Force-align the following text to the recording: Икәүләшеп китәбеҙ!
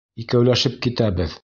Икәүләшеп 0.23 0.79
китәбеҙ! 0.87 1.39